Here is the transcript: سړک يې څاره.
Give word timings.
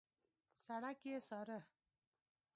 سړک 0.63 0.99
يې 1.09 1.17
څاره. 1.27 1.59